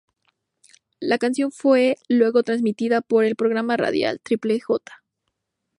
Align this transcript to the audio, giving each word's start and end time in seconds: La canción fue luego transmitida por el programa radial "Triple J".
La 0.99 1.19
canción 1.19 1.51
fue 1.51 1.95
luego 2.09 2.41
transmitida 2.41 3.01
por 3.01 3.23
el 3.23 3.35
programa 3.35 3.77
radial 3.77 4.19
"Triple 4.23 4.59
J". 4.59 4.83